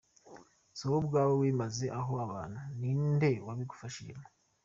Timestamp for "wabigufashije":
3.45-4.13